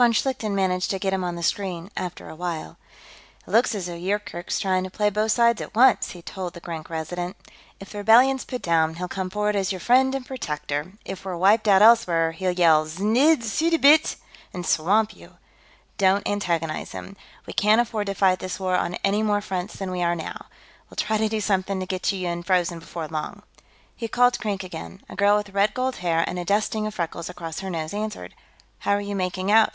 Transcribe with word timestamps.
Von 0.00 0.14
Schlichten 0.14 0.54
managed 0.54 0.88
to 0.92 0.98
get 0.98 1.12
him 1.12 1.22
on 1.22 1.36
the 1.36 1.42
screen, 1.42 1.90
after 1.94 2.30
a 2.30 2.34
while. 2.34 2.78
"It 3.46 3.50
looks 3.50 3.74
as 3.74 3.84
though 3.84 3.92
Yoorkerk's 3.94 4.58
trying 4.58 4.82
to 4.84 4.90
play 4.90 5.10
both 5.10 5.30
sides 5.32 5.60
at 5.60 5.74
once," 5.74 6.12
he 6.12 6.22
told 6.22 6.54
the 6.54 6.60
Grank 6.60 6.88
Resident. 6.88 7.36
"If 7.80 7.90
the 7.90 7.98
rebellion's 7.98 8.46
put 8.46 8.62
down, 8.62 8.94
he'll 8.94 9.08
come 9.08 9.28
forward 9.28 9.54
as 9.56 9.72
your 9.72 9.80
friend 9.82 10.14
and 10.14 10.24
protector; 10.24 10.92
if 11.04 11.26
we're 11.26 11.36
wiped 11.36 11.68
out 11.68 11.82
elsewhere, 11.82 12.32
he'll 12.32 12.50
yell 12.52 12.86
'Znidd 12.86 13.42
suddabit!' 13.44 14.16
and 14.54 14.64
swamp 14.64 15.14
you. 15.14 15.36
Don't 15.98 16.26
antagonize 16.26 16.92
him; 16.92 17.14
we 17.44 17.52
can't 17.52 17.78
afford 17.78 18.06
to 18.06 18.14
fight 18.14 18.38
this 18.38 18.58
war 18.58 18.76
on 18.76 18.94
any 19.04 19.22
more 19.22 19.42
fronts 19.42 19.76
than 19.76 19.90
we 19.90 20.02
are 20.02 20.16
now. 20.16 20.46
We'll 20.88 20.96
try 20.96 21.18
to 21.18 21.28
do 21.28 21.42
something 21.42 21.78
to 21.78 21.84
get 21.84 22.10
you 22.10 22.26
unfrozen, 22.26 22.78
before 22.78 23.06
long." 23.06 23.42
He 23.94 24.08
called 24.08 24.40
Krink 24.40 24.64
again. 24.64 25.02
A 25.10 25.14
girl 25.14 25.36
with 25.36 25.50
red 25.50 25.74
gold 25.74 25.96
hair 25.96 26.24
and 26.26 26.38
a 26.38 26.46
dusting 26.46 26.86
of 26.86 26.94
freckles 26.94 27.28
across 27.28 27.60
her 27.60 27.68
nose 27.68 27.92
answered. 27.92 28.32
"How 28.78 28.92
are 28.92 29.00
you 29.02 29.14
making 29.14 29.52
out?" 29.52 29.68